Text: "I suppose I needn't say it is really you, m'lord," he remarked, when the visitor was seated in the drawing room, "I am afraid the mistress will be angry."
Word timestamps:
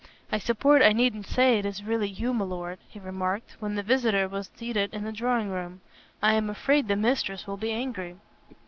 "I 0.31 0.39
suppose 0.39 0.81
I 0.83 0.93
needn't 0.93 1.27
say 1.27 1.59
it 1.59 1.65
is 1.67 1.83
really 1.83 2.07
you, 2.09 2.33
m'lord," 2.33 2.79
he 2.87 2.99
remarked, 2.99 3.55
when 3.59 3.75
the 3.75 3.83
visitor 3.83 4.27
was 4.27 4.49
seated 4.55 4.95
in 4.95 5.03
the 5.03 5.11
drawing 5.11 5.51
room, 5.51 5.81
"I 6.23 6.33
am 6.33 6.49
afraid 6.49 6.87
the 6.87 6.95
mistress 6.95 7.45
will 7.45 7.57
be 7.57 7.69
angry." 7.71 8.15